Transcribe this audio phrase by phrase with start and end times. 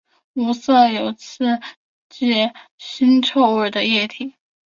[0.33, 1.59] 无色有刺
[2.09, 4.33] 激腥臭味的液体。